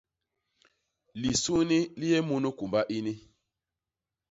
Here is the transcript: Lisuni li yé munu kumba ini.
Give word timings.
Lisuni 1.21 1.79
li 1.99 2.07
yé 2.13 2.19
munu 2.27 2.49
kumba 2.57 2.79
ini. 2.97 3.13